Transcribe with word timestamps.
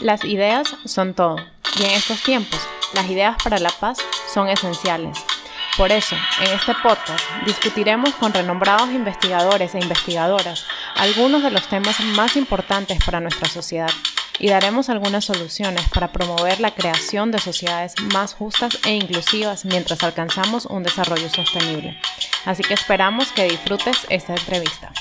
Las 0.00 0.24
ideas 0.24 0.76
son 0.84 1.14
todo, 1.14 1.36
y 1.80 1.84
en 1.84 1.90
estos 1.92 2.22
tiempos, 2.22 2.60
las 2.92 3.08
ideas 3.08 3.36
para 3.42 3.58
la 3.58 3.70
paz 3.70 3.98
son 4.32 4.48
esenciales. 4.48 5.18
Por 5.78 5.90
eso, 5.90 6.16
en 6.40 6.50
este 6.52 6.74
podcast 6.82 7.24
discutiremos 7.46 8.14
con 8.14 8.32
renombrados 8.32 8.90
investigadores 8.90 9.74
e 9.74 9.78
investigadoras 9.78 10.64
algunos 10.96 11.42
de 11.42 11.50
los 11.50 11.66
temas 11.68 11.98
más 12.00 12.36
importantes 12.36 13.02
para 13.04 13.20
nuestra 13.20 13.48
sociedad 13.48 13.90
y 14.38 14.48
daremos 14.48 14.90
algunas 14.90 15.24
soluciones 15.24 15.88
para 15.88 16.12
promover 16.12 16.60
la 16.60 16.74
creación 16.74 17.30
de 17.30 17.38
sociedades 17.38 17.94
más 18.12 18.34
justas 18.34 18.78
e 18.84 18.94
inclusivas 18.94 19.64
mientras 19.64 20.02
alcanzamos 20.02 20.66
un 20.66 20.82
desarrollo 20.82 21.30
sostenible. 21.30 21.98
Así 22.44 22.62
que 22.62 22.74
esperamos 22.74 23.32
que 23.32 23.44
disfrutes 23.44 24.06
esta 24.10 24.34
entrevista. 24.34 24.92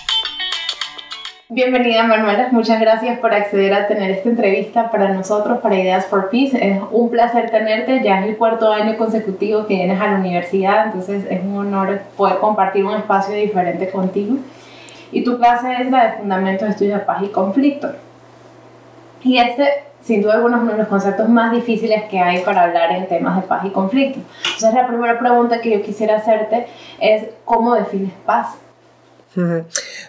Bienvenida 1.47 2.01
Manuela, 2.01 2.47
muchas 2.51 2.79
gracias 2.79 3.19
por 3.19 3.31
acceder 3.31 3.71
a 3.75 3.85
tener 3.85 4.09
esta 4.09 4.29
entrevista 4.29 4.89
para 4.89 5.13
nosotros, 5.13 5.59
para 5.59 5.75
Ideas 5.75 6.07
for 6.07 6.31
Peace. 6.31 6.57
Es 6.59 6.81
un 6.89 7.11
placer 7.11 7.51
tenerte, 7.51 8.01
ya 8.03 8.21
es 8.21 8.29
el 8.29 8.37
cuarto 8.37 8.73
año 8.73 8.97
consecutivo 8.97 9.67
que 9.67 9.75
vienes 9.75 10.01
a 10.01 10.07
la 10.07 10.15
universidad, 10.15 10.87
entonces 10.87 11.23
es 11.29 11.43
un 11.43 11.55
honor 11.55 11.99
poder 12.17 12.39
compartir 12.39 12.83
un 12.83 12.95
espacio 12.95 13.35
diferente 13.35 13.91
contigo. 13.91 14.37
Y 15.11 15.23
tu 15.23 15.37
clase 15.37 15.71
es 15.81 15.91
la 15.91 16.07
de 16.07 16.13
Fundamentos 16.13 16.67
de 16.67 16.71
Estudios 16.71 16.99
de 16.99 17.05
Paz 17.05 17.21
y 17.21 17.27
Conflicto. 17.27 17.91
Y 19.21 19.37
este, 19.37 19.67
sin 20.01 20.23
duda 20.23 20.39
es 20.39 20.43
uno 20.43 20.65
de 20.65 20.77
los 20.79 20.87
conceptos 20.87 21.29
más 21.29 21.51
difíciles 21.51 22.05
que 22.05 22.19
hay 22.19 22.39
para 22.39 22.63
hablar 22.63 22.91
en 22.91 23.07
temas 23.07 23.39
de 23.39 23.47
paz 23.47 23.63
y 23.65 23.69
conflicto. 23.69 24.19
Entonces 24.45 24.73
la 24.73 24.87
primera 24.87 25.19
pregunta 25.19 25.61
que 25.61 25.77
yo 25.77 25.83
quisiera 25.83 26.15
hacerte 26.15 26.65
es, 26.99 27.27
¿cómo 27.45 27.75
defines 27.75 28.13
paz? 28.25 28.64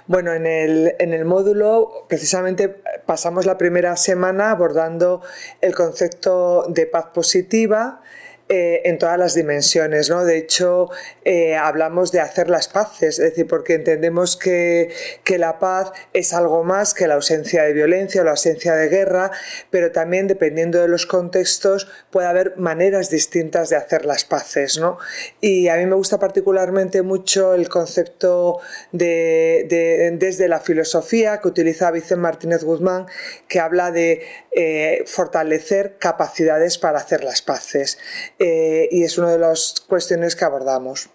Bueno, 0.06 0.32
en 0.32 0.46
el, 0.46 0.94
en 0.98 1.12
el, 1.12 1.24
módulo 1.24 2.06
precisamente 2.08 2.68
pasamos 3.06 3.44
la 3.44 3.58
primera 3.58 3.96
semana 3.96 4.52
abordando 4.52 5.20
el 5.60 5.74
concepto 5.74 6.66
de 6.68 6.86
paz 6.86 7.06
positiva, 7.12 8.02
eh, 8.48 8.82
en 8.84 8.98
todas 8.98 9.18
las 9.18 9.34
dimensiones. 9.34 10.08
¿no? 10.08 10.24
De 10.24 10.38
hecho, 10.38 10.88
eh, 11.24 11.56
hablamos 11.56 12.12
de 12.12 12.20
hacer 12.20 12.48
las 12.48 12.68
paces, 12.68 13.18
es 13.18 13.30
decir, 13.30 13.46
porque 13.48 13.74
entendemos 13.74 14.36
que, 14.36 14.90
que, 15.24 15.38
la 15.38 15.58
paz 15.58 15.90
es 16.12 16.32
algo 16.32 16.62
más 16.62 16.94
que 16.94 17.08
la 17.08 17.14
ausencia 17.14 17.64
de 17.64 17.72
violencia 17.72 18.20
o 18.20 18.24
la 18.24 18.30
ausencia 18.30 18.74
de 18.74 18.88
guerra, 18.88 19.32
pero 19.70 19.90
también 19.90 20.28
dependiendo 20.28 20.80
de 20.80 20.86
los 20.86 21.06
contextos 21.06 21.88
puede 22.10 22.28
haber 22.28 22.56
maneras 22.56 23.10
distintas 23.10 23.68
de 23.68 23.76
hacer 23.76 24.04
las 24.04 24.24
paces. 24.24 24.78
¿no? 24.78 24.98
Y 25.40 25.66
a 25.68 25.76
mí 25.76 25.86
me 25.86 25.96
gusta 25.96 26.18
particularmente 26.18 27.02
mucho 27.02 27.54
el 27.54 27.68
concepto 27.68 28.60
de, 28.92 29.66
de, 29.68 30.12
desde 30.18 30.46
la 30.46 30.60
filosofía 30.60 31.40
que 31.40 31.48
utiliza 31.48 31.90
Vicente 31.90 32.16
Martínez 32.16 32.62
Guzmán, 32.62 33.06
que 33.48 33.60
habla 33.60 33.90
de 33.90 34.22
eh, 34.52 35.04
fortalecer 35.06 35.98
capacidades 35.98 36.78
para 36.78 36.98
hacer 36.98 37.24
las 37.24 37.42
paces. 37.42 37.98
Eh, 38.38 38.88
y 38.90 39.02
es 39.02 39.16
una 39.18 39.30
de 39.30 39.38
las 39.38 39.82
cuestiones 39.88 40.36
que 40.36 40.44
abordamos. 40.44 41.08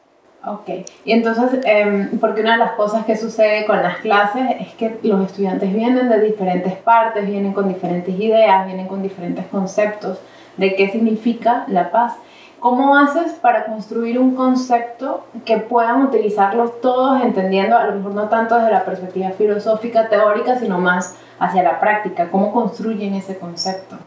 Ok, 0.44 0.70
y 1.06 1.12
entonces, 1.12 1.60
eh, 1.66 2.10
porque 2.20 2.42
una 2.42 2.54
de 2.54 2.58
las 2.58 2.72
cosas 2.72 3.06
que 3.06 3.16
sucede 3.16 3.64
con 3.68 3.84
las 3.84 3.98
clases 3.98 4.42
es 4.60 4.74
que 4.74 4.98
los 5.04 5.24
estudiantes 5.28 5.72
vienen 5.72 6.10
de 6.10 6.20
diferentes 6.20 6.74
partes, 6.74 7.28
vienen 7.28 7.54
con 7.54 7.68
diferentes 7.68 8.20
ideas, 8.20 8.66
vienen 8.66 8.88
con 8.88 9.04
diferentes 9.04 9.46
conceptos 9.48 10.20
de 10.58 10.76
qué 10.76 10.90
significa 10.90 11.66
la 11.68 11.92
paz. 11.92 12.16
¿Cómo 12.60 12.98
haces 12.98 13.34
para 13.34 13.66
construir 13.66 14.18
un 14.18 14.36
concepto 14.36 15.26
que 15.46 15.58
puedan 15.58 16.04
utilizarlo 16.04 16.70
todos 16.70 17.22
entendiendo, 17.22 17.78
a 17.78 17.86
lo 17.86 17.96
mejor 17.96 18.14
no 18.14 18.30
tanto 18.30 18.56
desde 18.56 18.72
la 18.72 18.86
perspectiva 18.86 19.32
filosófica, 19.32 20.10
teórica, 20.10 20.58
sino 20.58 20.80
más 20.80 21.16
hacia 21.42 21.64
la 21.64 21.80
práctica? 21.80 22.30
¿Cómo 22.30 22.54
construyen 22.54 23.16
ese 23.16 23.38
concepto? 23.38 23.98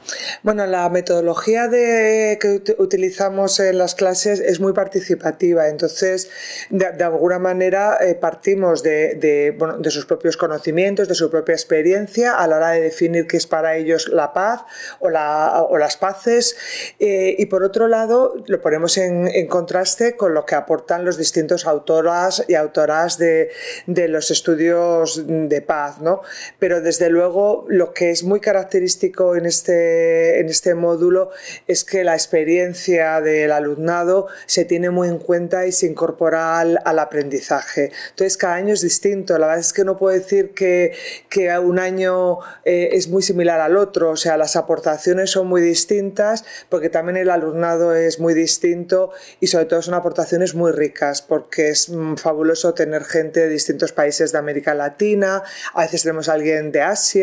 Bueno, 0.45 0.67
la 0.67 0.89
metodología 0.89 1.67
de, 1.67 2.39
que 2.41 2.75
utilizamos 2.79 3.59
en 3.59 3.77
las 3.77 3.97
clases 3.97 4.39
es 4.39 4.61
muy 4.61 4.73
participativa, 4.73 5.69
entonces 5.69 6.31
de, 6.71 6.87
alguna 7.03 7.41
manera 7.41 7.99
eh, 8.01 8.15
partimos 8.15 8.85
de, 8.85 9.17
de, 9.17 9.51
bueno, 9.59 9.79
de, 9.79 9.91
sus 9.91 10.07
propios 10.07 10.37
conocimientos, 10.37 11.09
de 11.09 11.17
su 11.17 11.29
propia 11.29 11.55
experiencia 11.55 12.39
a 12.39 12.47
la 12.47 12.57
hora 12.57 12.71
de 12.71 12.83
definir 12.83 13.27
qué 13.27 13.37
es 13.37 13.49
para 13.49 13.75
ellos 13.75 14.09
la 14.09 14.33
paz 14.33 14.63
o, 15.01 15.11
la, 15.11 15.67
o 15.69 15.77
las 15.77 15.97
paces 15.97 16.57
eh, 17.01 17.35
y 17.37 17.47
por 17.47 17.65
otro 17.65 17.89
lado 17.89 18.35
lo 18.47 18.61
ponemos 18.61 18.97
en, 18.97 19.27
en, 19.27 19.49
contraste 19.49 20.17
con 20.17 20.35
lo 20.35 20.47
que 20.47 20.55
aportan 20.55 21.05
los 21.05 21.19
distintos 21.19 21.67
autoras 21.67 22.45
y 22.47 22.55
autoras 22.55 23.19
de, 23.19 23.51
de 23.87 24.07
los 24.07 24.31
estudios 24.31 25.25
de 25.27 25.61
paz, 25.63 26.01
¿no? 26.01 26.23
Pero 26.61 26.81
desde 26.81 27.11
luego 27.11 27.24
luego 27.25 27.65
lo 27.69 27.95
que 27.95 28.11
es 28.11 28.23
muy 28.23 28.39
característico 28.41 29.35
en 29.35 29.47
este, 29.47 30.41
en 30.41 30.51
este 30.51 30.75
módulo 30.75 31.31
es 31.67 31.83
que 31.83 32.05
la 32.05 32.13
experiencia 32.13 33.23
del 33.23 33.51
alumnado 33.51 34.27
se 34.45 34.67
tiene 34.67 34.91
muy 34.91 35.09
en 35.09 35.19
cuenta 35.19 35.67
y 35.67 35.73
se 35.73 35.87
incorpora 35.87 36.61
al, 36.61 36.99
aprendizaje. 36.99 37.93
Entonces 38.11 38.37
cada 38.37 38.57
año 38.57 38.75
es 38.75 38.83
distinto. 38.83 39.39
La 39.39 39.47
verdad 39.47 39.61
es 39.61 39.73
que 39.73 39.85
no 39.85 39.97
puedo 39.97 40.15
decir 40.15 40.53
que, 40.53 40.93
que 41.31 41.51
un 41.59 41.79
año 41.79 42.41
eh, 42.65 42.91
es 42.93 43.09
muy 43.09 43.23
similar 43.23 43.61
al 43.61 43.79
otro. 43.79 44.11
O 44.11 44.17
sea, 44.17 44.37
las 44.37 44.55
aportaciones 44.57 45.31
son 45.31 45.47
muy 45.47 45.63
distintas 45.63 46.45
porque 46.69 46.91
también 46.91 47.17
el 47.17 47.31
alumnado 47.31 47.95
es 47.95 48.21
muy 48.21 48.35
distinto 48.35 49.13
y 49.41 49.47
sobre 49.47 49.65
todo 49.65 49.81
son 49.81 49.95
aportaciones 49.95 50.55
muy 50.55 50.73
ricas 50.73 51.23
porque 51.23 51.71
es 51.71 51.89
mm, 51.89 52.17
fabuloso 52.17 52.75
tener 52.75 53.05
gente 53.05 53.41
de 53.41 53.49
distintos 53.49 53.93
países 53.93 54.31
de 54.31 54.39
América 54.39 54.75
Latina. 54.75 55.43
A 55.73 55.83
veces 55.83 56.03
tenemos 56.03 56.29
a 56.29 56.35
alguien 56.35 56.71
de 56.71 56.83
Asia 56.83 57.14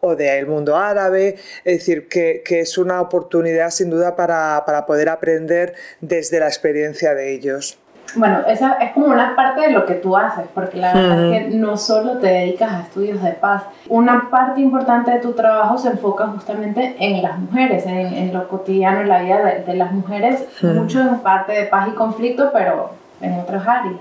o 0.00 0.16
del 0.16 0.46
mundo 0.46 0.76
árabe, 0.76 1.36
es 1.64 1.78
decir, 1.78 2.08
que, 2.08 2.42
que 2.44 2.60
es 2.60 2.78
una 2.78 3.00
oportunidad 3.00 3.70
sin 3.70 3.90
duda 3.90 4.16
para, 4.16 4.62
para, 4.64 4.86
poder 4.86 5.08
aprender 5.08 5.74
desde 6.00 6.40
la 6.40 6.46
experiencia 6.46 7.14
de 7.14 7.34
ellos. 7.34 7.78
Bueno, 8.14 8.40
esa 8.46 8.74
es 8.74 8.92
como 8.92 9.08
una 9.08 9.36
parte 9.36 9.60
de 9.60 9.70
lo 9.70 9.84
que 9.84 9.94
tú 9.94 10.16
haces, 10.16 10.46
porque 10.54 10.78
la 10.78 10.94
verdad 10.94 11.34
es 11.34 11.44
que 11.44 11.50
no 11.56 11.76
solo 11.76 12.16
te 12.18 12.28
dedicas 12.28 12.72
a 12.72 12.80
estudios 12.80 13.22
de 13.22 13.32
paz, 13.32 13.64
una 13.88 14.30
parte 14.30 14.62
importante 14.62 15.10
de 15.10 15.18
tu 15.18 15.34
trabajo 15.34 15.76
se 15.76 15.88
enfoca 15.88 16.26
justamente 16.28 16.96
en 16.98 17.22
las 17.22 17.38
mujeres, 17.38 17.84
en, 17.84 18.14
en 18.14 18.32
lo 18.32 18.48
cotidiano, 18.48 19.02
en 19.02 19.08
la 19.10 19.20
vida 19.20 19.44
de, 19.44 19.62
de 19.62 19.74
las 19.74 19.92
mujeres, 19.92 20.42
mucho 20.62 21.00
en 21.00 21.18
parte 21.18 21.52
de 21.52 21.66
paz 21.66 21.88
y 21.88 21.94
conflicto, 21.94 22.50
pero 22.50 22.92
en 23.20 23.40
otras 23.40 23.66
áreas. 23.66 23.96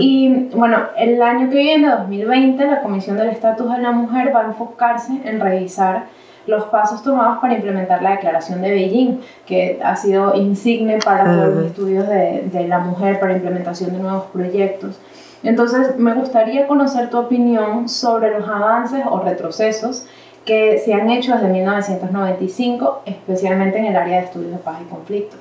Y 0.00 0.48
bueno, 0.54 0.78
el 0.96 1.22
año 1.22 1.48
que 1.50 1.56
viene, 1.56 1.88
2020, 1.88 2.66
la 2.66 2.82
Comisión 2.82 3.16
del 3.16 3.28
Estatus 3.28 3.70
de 3.72 3.78
la 3.78 3.92
Mujer 3.92 4.34
va 4.34 4.42
a 4.42 4.46
enfocarse 4.46 5.20
en 5.24 5.40
revisar 5.40 6.04
los 6.46 6.64
pasos 6.64 7.02
tomados 7.02 7.38
para 7.38 7.54
implementar 7.54 8.02
la 8.02 8.12
Declaración 8.12 8.62
de 8.62 8.70
Beijing, 8.70 9.20
que 9.46 9.80
ha 9.84 9.94
sido 9.94 10.34
insigne 10.34 10.98
para 11.04 11.46
los 11.46 11.66
estudios 11.66 12.08
de, 12.08 12.48
de 12.52 12.66
la 12.66 12.78
mujer, 12.78 13.20
para 13.20 13.34
implementación 13.34 13.92
de 13.92 13.98
nuevos 13.98 14.24
proyectos. 14.32 14.98
Entonces, 15.42 15.96
me 15.98 16.14
gustaría 16.14 16.66
conocer 16.66 17.08
tu 17.08 17.18
opinión 17.18 17.88
sobre 17.88 18.38
los 18.38 18.48
avances 18.48 19.04
o 19.08 19.20
retrocesos 19.20 20.06
que 20.44 20.78
se 20.78 20.94
han 20.94 21.10
hecho 21.10 21.34
desde 21.34 21.48
1995, 21.48 23.02
especialmente 23.06 23.78
en 23.78 23.86
el 23.86 23.96
área 23.96 24.18
de 24.18 24.24
estudios 24.26 24.52
de 24.52 24.58
paz 24.58 24.78
y 24.82 24.90
conflicto. 24.90 25.36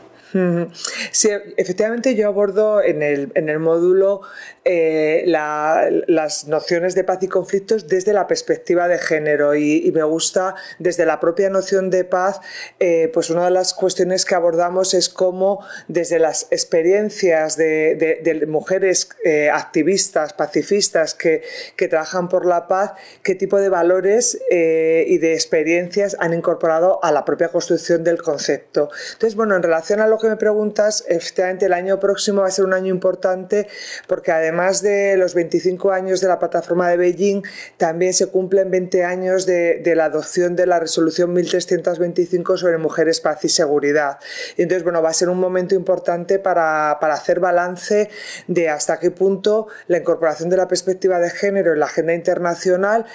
Sí, 1.11 1.29
efectivamente 1.57 2.15
yo 2.15 2.27
abordo 2.27 2.83
en 2.83 3.01
el, 3.01 3.31
en 3.35 3.49
el 3.49 3.59
módulo 3.59 4.21
eh, 4.71 5.23
las 5.25 6.45
nociones 6.45 6.93
de 6.93 7.03
paz 7.03 7.23
y 7.23 7.27
conflictos 7.27 7.87
desde 7.87 8.13
la 8.13 8.27
perspectiva 8.27 8.87
de 8.87 8.99
género 8.99 9.55
y, 9.55 9.91
me 9.95 10.03
gusta 10.03 10.53
desde 10.77 11.07
la 11.07 11.19
propia 11.19 11.49
noción 11.49 11.89
de 11.89 12.03
paz, 12.03 12.39
eh, 12.79 13.09
pues 13.11 13.31
una 13.31 13.45
de 13.45 13.51
las 13.51 13.73
cuestiones 13.73 14.25
que 14.25 14.35
abordamos 14.35 14.93
es 14.93 15.09
cómo 15.09 15.65
desde 15.87 16.19
las 16.19 16.45
experiencias 16.51 17.57
de, 17.57 18.45
mujeres 18.47 19.09
eh, 19.25 19.49
activistas, 19.49 20.33
pacifistas 20.33 21.15
que, 21.15 21.41
que, 21.75 21.87
trabajan 21.87 22.29
por 22.29 22.45
la 22.45 22.67
paz, 22.67 22.91
qué 23.23 23.33
tipo 23.33 23.57
de 23.57 23.69
valores 23.69 24.39
y 24.51 25.17
de 25.17 25.33
experiencias 25.33 26.15
han 26.19 26.33
incorporado 26.35 27.03
a 27.03 27.11
la 27.11 27.25
propia 27.25 27.47
construcción 27.47 28.03
del 28.03 28.21
concepto. 28.21 28.89
Entonces, 29.13 29.35
bueno, 29.35 29.55
en 29.55 29.63
relación 29.63 29.99
a 29.99 30.05
lo 30.05 30.18
que 30.19 30.27
me 30.27 30.35
preguntas, 30.35 31.03
efectivamente 31.07 31.65
el 31.65 31.73
año 31.73 31.99
próximo 31.99 32.41
va 32.41 32.47
a 32.47 32.51
ser 32.51 32.65
un 32.65 32.73
año 32.73 32.93
importante 32.93 33.67
porque 34.07 34.31
además 34.31 34.81
de 34.81 35.17
los 35.17 35.33
25 35.33 35.91
años 35.91 36.21
de 36.21 36.27
la 36.27 36.39
plataforma 36.39 36.89
de 36.89 36.97
Beijing, 36.97 37.43
también 37.77 38.13
se 38.13 38.27
cumplen 38.27 38.71
20 38.71 39.03
años 39.03 39.45
de, 39.45 39.81
la 39.95 40.05
adopción 40.05 40.55
de 40.55 40.65
la 40.65 40.79
resolución 40.79 41.33
1325 41.33 42.57
sobre 42.57 42.77
mujeres, 42.77 43.19
paz 43.21 43.43
y 43.43 43.49
seguridad. 43.49 44.19
Y 44.57 44.63
entonces, 44.63 44.83
bueno, 44.83 45.01
va 45.01 45.09
a 45.09 45.13
ser 45.13 45.29
un 45.29 45.39
momento 45.39 45.75
importante 45.75 46.39
para, 46.39 46.97
para 47.01 47.15
hacer 47.15 47.39
balance 47.39 48.09
de 48.47 48.69
hasta 48.69 48.99
qué 48.99 49.11
punto 49.11 49.67
la 49.87 49.97
incorporación 49.97 50.49
de 50.49 50.57
la 50.57 50.67
perspectiva 50.67 51.19
de 51.19 51.29
género 51.29 51.73
en 51.73 51.79
la 51.79 51.85
agenda 51.85 52.13
internacional 52.13 53.05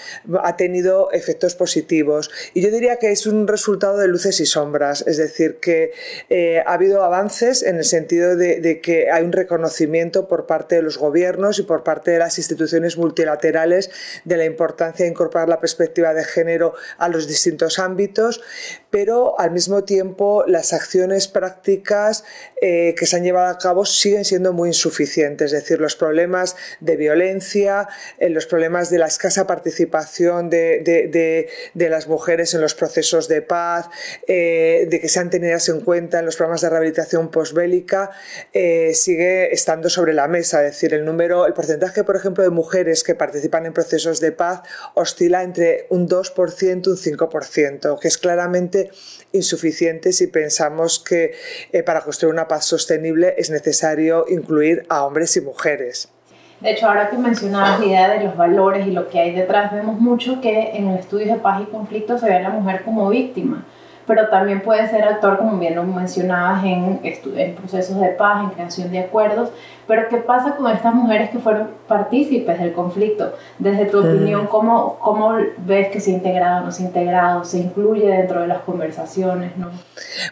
ha 0.42 0.56
tenido 0.56 1.10
efectos 1.12 1.54
positivos. 1.54 2.30
Y 2.54 2.62
yo 2.62 2.70
diría 2.70 2.98
que 2.98 3.10
es 3.10 3.26
un 3.26 3.46
resultado 3.46 3.98
de 3.98 4.08
luces 4.08 4.40
y 4.40 4.46
sombras, 4.46 5.04
es 5.06 5.16
decir, 5.16 5.58
que 5.60 5.92
eh, 6.28 6.62
ha 6.66 6.72
habido 6.72 6.93
habido 6.94 7.04
avances 7.04 7.62
en 7.62 7.76
el 7.76 7.84
sentido 7.84 8.36
de, 8.36 8.80
que 8.80 9.10
hay 9.10 9.24
un 9.24 9.32
reconocimiento 9.32 10.28
por 10.28 10.46
parte 10.46 10.76
de 10.76 10.82
los 10.82 10.98
gobiernos 10.98 11.58
y 11.58 11.62
por 11.62 11.82
parte 11.82 12.10
de 12.10 12.18
las 12.18 12.38
instituciones 12.38 12.96
multilaterales 12.96 13.90
de 14.24 14.36
la 14.36 14.44
importancia 14.44 15.04
de 15.04 15.10
incorporar 15.10 15.48
la 15.48 15.60
perspectiva 15.60 16.14
de 16.14 16.24
género 16.24 16.74
a 16.98 17.08
los 17.08 17.26
distintos 17.26 17.78
ámbitos, 17.78 18.42
pero 18.90 19.38
al 19.40 19.50
mismo 19.50 19.84
tiempo 19.84 20.44
las 20.46 20.72
acciones 20.72 21.26
prácticas 21.28 22.24
eh, 22.60 22.94
que 22.96 23.06
se 23.06 23.16
han 23.16 23.24
llevado 23.24 23.50
a 23.50 23.58
cabo 23.58 23.84
siguen 23.84 24.24
siendo 24.24 24.52
muy 24.52 24.68
insuficientes, 24.68 25.52
es 25.52 25.62
decir, 25.62 25.80
los 25.80 25.96
problemas 25.96 26.56
de 26.80 26.96
violencia, 26.96 27.88
eh, 28.18 28.28
los 28.28 28.46
problemas 28.46 28.90
de 28.90 28.98
la 28.98 29.06
escasa 29.06 29.46
participación 29.46 30.50
de, 30.50 31.48
las 31.74 32.08
mujeres 32.08 32.54
en 32.54 32.60
los 32.60 32.74
procesos 32.74 33.28
de 33.28 33.42
paz, 33.42 33.88
eh, 34.26 34.86
de 34.88 35.00
que 35.00 35.08
sean 35.08 35.30
tenidas 35.30 35.68
en 35.68 35.80
cuenta 35.80 36.18
en 36.18 36.26
los 36.26 36.36
programas 36.36 36.60
de 36.60 36.70
rehabilitación 36.70 36.83
posbélica, 37.30 38.10
sigue 38.92 39.52
estando 39.52 39.88
sobre 39.88 40.12
la 40.12 40.28
mesa, 40.28 40.64
es 40.64 40.72
decir, 40.72 40.94
el 40.94 41.04
número, 41.04 41.46
el 41.46 41.52
porcentaje, 41.52 42.04
por 42.04 42.16
ejemplo, 42.16 42.44
de 42.44 42.50
mujeres 42.50 43.02
que 43.02 43.14
participan 43.14 43.66
en 43.66 43.72
procesos 43.72 44.20
de 44.20 44.32
paz 44.32 44.62
oscila 44.94 45.42
entre 45.42 45.86
un 45.90 46.08
2% 46.08 46.86
y 46.86 46.88
un 46.88 47.18
5%, 47.18 47.98
que 47.98 48.08
es 48.08 48.18
claramente 48.18 48.90
insuficiente 49.32 50.12
si 50.12 50.26
pensamos 50.26 50.98
que 50.98 51.34
para 51.86 52.00
construir 52.02 52.32
una 52.32 52.48
paz 52.48 52.64
sostenible 52.64 53.34
es 53.38 53.50
necesario 53.50 54.24
incluir 54.28 54.86
a 54.88 55.04
hombres 55.04 55.36
y 55.36 55.40
mujeres. 55.40 56.08
De 56.60 56.70
hecho, 56.70 56.86
ahora 56.86 57.10
que 57.10 57.18
mencionabas 57.18 57.80
la 57.80 57.86
idea 57.86 58.08
de 58.08 58.24
los 58.24 58.36
valores 58.36 58.86
y 58.86 58.90
lo 58.90 59.08
que 59.10 59.18
hay 59.18 59.34
detrás, 59.34 59.72
vemos 59.72 60.00
mucho 60.00 60.40
que 60.40 60.70
en 60.74 60.88
el 60.88 60.98
estudio 60.98 61.34
de 61.34 61.40
paz 61.40 61.60
y 61.62 61.70
conflicto 61.70 62.16
se 62.16 62.26
ve 62.26 62.36
a 62.36 62.40
la 62.40 62.50
mujer 62.50 62.82
como 62.84 63.10
víctima 63.10 63.66
pero 64.06 64.28
también 64.28 64.60
puede 64.60 64.88
ser 64.88 65.04
actor, 65.04 65.38
como 65.38 65.58
bien 65.58 65.74
lo 65.74 65.84
mencionabas, 65.84 66.64
en, 66.64 67.00
en 67.02 67.54
procesos 67.54 67.98
de 68.00 68.08
paz, 68.08 68.42
en 68.42 68.50
creación 68.50 68.90
de 68.90 69.00
acuerdos. 69.00 69.50
Pero 69.86 70.08
¿qué 70.08 70.18
pasa 70.18 70.56
con 70.56 70.70
estas 70.70 70.94
mujeres 70.94 71.30
que 71.30 71.38
fueron 71.38 71.70
partícipes 71.86 72.58
del 72.58 72.72
conflicto? 72.72 73.34
Desde 73.58 73.86
tu 73.86 73.98
opinión, 73.98 74.46
¿cómo, 74.46 74.98
¿cómo, 74.98 75.36
ves 75.58 75.88
que 75.88 76.00
se 76.00 76.10
ha 76.10 76.14
integrado 76.14 76.62
o 76.62 76.64
no 76.66 76.72
se 76.72 76.82
ha 76.82 76.86
integrado, 76.86 77.44
se 77.44 77.58
incluye 77.58 78.06
dentro 78.06 78.40
de 78.40 78.46
las 78.46 78.60
conversaciones? 78.62 79.56
¿no? 79.56 79.70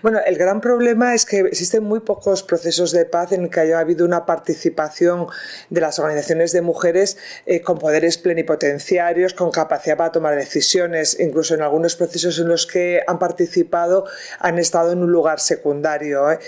Bueno, 0.02 0.18
el 0.24 0.36
gran 0.36 0.60
problema 0.60 1.14
es 1.14 1.26
que 1.26 1.40
existen 1.40 1.84
muy 1.84 2.00
pocos 2.00 2.42
procesos 2.42 2.92
de 2.92 3.04
paz 3.04 3.32
en 3.32 3.44
el 3.44 3.50
que 3.50 3.60
haya 3.60 3.78
habido 3.78 4.06
una 4.06 4.24
participación 4.26 5.26
de 5.70 5.80
las 5.80 5.98
organizaciones 5.98 6.52
de 6.52 6.62
mujeres 6.62 7.18
eh, 7.46 7.60
con 7.60 7.78
poderes 7.78 8.18
plenipotenciarios, 8.18 9.34
con 9.34 9.50
capacidad 9.50 9.96
para 9.96 10.12
tomar 10.12 10.34
decisiones, 10.34 11.18
incluso 11.20 11.54
en 11.54 11.62
algunos 11.62 11.96
procesos 11.96 12.38
en 12.38 12.48
los 12.48 12.66
que 12.66 13.02
han 13.06 13.18
participado 13.18 14.06
han 14.38 14.58
estado 14.58 14.92
en 14.92 15.02
un 15.02 15.12
lugar 15.12 15.40
secundario. 15.40 16.30
¿eh? 16.30 16.38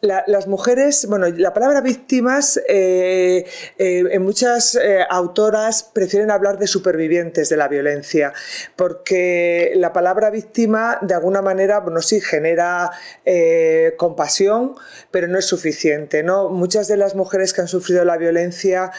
Em, 0.00 0.08
las 0.26 0.46
mujeres, 0.46 1.06
bueno, 1.08 1.26
la 1.28 1.52
palabra 1.52 1.80
víctimas, 1.80 2.60
eh, 2.68 3.44
eh, 3.78 4.04
en 4.10 4.22
muchas 4.22 4.74
eh, 4.76 5.00
autoras 5.08 5.82
prefieren 5.82 6.30
hablar 6.30 6.58
de 6.58 6.66
supervivientes 6.66 7.48
de 7.48 7.56
la 7.56 7.68
violencia, 7.68 8.32
porque 8.76 9.72
la 9.76 9.92
palabra 9.92 10.30
víctima 10.30 10.98
de 11.02 11.14
alguna 11.14 11.42
manera, 11.42 11.80
bueno, 11.80 12.00
sí 12.02 12.20
genera 12.20 12.90
compasión, 13.96 14.74
pero 15.10 15.28
no 15.28 15.38
es 15.38 15.44
suficiente, 15.44 16.22
¿no? 16.22 16.48
Muchas 16.48 16.88
de 16.88 16.96
las 16.96 17.14
mujeres 17.14 17.52
que 17.52 17.60
han 17.60 17.68
sufrido 17.68 18.04
la 18.04 18.16
violencia 18.16 18.90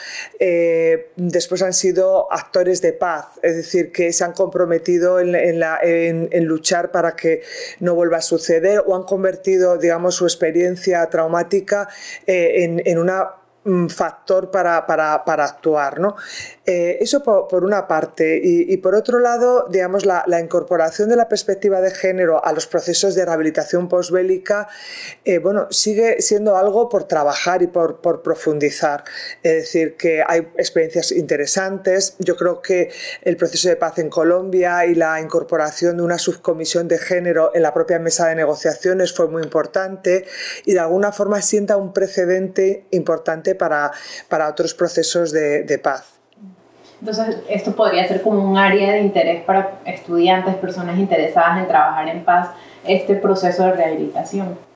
después 1.15 1.61
han 1.61 1.73
sido 1.73 2.31
actores 2.31 2.81
de 2.81 2.93
paz, 2.93 3.25
es 3.41 3.55
decir, 3.55 3.91
que 3.91 4.13
se 4.13 4.23
han 4.23 4.33
comprometido 4.33 5.19
en, 5.19 5.35
en 5.35 6.45
luchar 6.45 6.91
para 6.91 7.15
que 7.15 7.41
no 7.79 7.95
vuelva 7.95 8.17
a 8.17 8.21
suceder 8.21 8.83
o 8.85 8.95
han 8.95 9.03
convertido, 9.03 9.77
digamos, 9.77 10.15
su 10.15 10.25
experiencia 10.25 10.88
traumática 11.09 11.87
eh, 12.25 12.63
en, 12.63 12.81
en, 12.85 12.97
una 12.97 13.39
Mm, 13.69 13.87
factor 13.87 14.49
para, 14.49 14.87
para, 14.87 15.23
para 15.25 15.43
actuar. 15.43 15.99
¿no? 15.99 16.15
Eh, 16.71 17.01
eso 17.01 17.23
por, 17.23 17.63
una 17.63 17.87
parte. 17.87 18.39
Y, 18.43 18.77
por 18.77 18.93
otro 18.93 19.17
lado, 19.17 19.65
digamos, 19.71 20.05
la, 20.05 20.39
incorporación 20.39 21.09
de 21.09 21.15
la 21.15 21.27
perspectiva 21.27 21.81
de 21.81 21.89
género 21.89 22.45
a 22.45 22.53
los 22.53 22.67
procesos 22.67 23.15
de 23.15 23.25
rehabilitación 23.25 23.89
posbélica 23.89 24.67
eh, 25.25 25.39
bueno, 25.39 25.67
sigue 25.71 26.21
siendo 26.21 26.57
algo 26.57 26.87
por 26.87 27.05
trabajar 27.05 27.63
y 27.63 27.67
por, 27.67 28.01
profundizar. 28.21 29.03
Es 29.41 29.63
decir, 29.63 29.97
que 29.97 30.21
hay 30.25 30.47
experiencias 30.57 31.11
interesantes. 31.11 32.15
Yo 32.19 32.37
creo 32.37 32.61
que 32.61 32.91
el 33.23 33.35
proceso 33.35 33.67
de 33.67 33.75
paz 33.75 33.97
en 33.97 34.11
Colombia 34.11 34.85
y 34.85 34.93
la 34.93 35.19
incorporación 35.19 35.97
de 35.97 36.03
una 36.03 36.19
subcomisión 36.19 36.87
de 36.87 36.99
género 36.99 37.49
en 37.55 37.63
la 37.63 37.73
propia 37.73 37.97
mesa 37.97 38.27
de 38.27 38.35
negociaciones 38.35 39.11
fue 39.11 39.27
muy 39.27 39.41
importante 39.41 40.25
y 40.65 40.73
de 40.73 40.79
alguna 40.81 41.11
forma 41.11 41.41
sienta 41.41 41.77
un 41.77 41.93
precedente 41.93 42.85
importante 42.91 43.55
para, 43.55 43.91
para 44.27 44.47
otros 44.47 44.75
procesos 44.75 45.31
de 45.31 45.81
paz. 45.81 46.18
Entonces, 46.99 47.41
esto 47.49 47.71
podría 47.75 48.07
ser 48.07 48.21
como 48.21 48.43
un 48.43 48.57
área 48.57 48.93
de 48.93 49.01
interés 49.01 49.43
para 49.43 49.79
estudiantes, 49.85 50.55
personas 50.55 50.97
interesadas 50.97 51.59
en 51.59 51.67
trabajar 51.67 52.09
en 52.09 52.23
paz, 52.23 52.49
este 52.85 53.15
proceso 53.15 53.63
de 53.63 53.71
rehabilitación. 53.73 54.68